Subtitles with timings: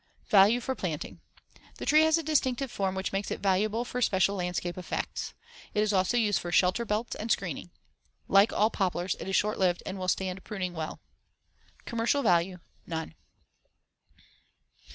[0.29, 1.21] Value for planting:
[1.77, 5.35] The tree has a distinctive form which makes it valuable for special landscape effects.
[5.75, 7.69] It is also used for shelter belts and screening.
[8.27, 11.01] Like all poplars it is short lived and will stand pruning well.
[11.85, 13.13] Commercial value: None.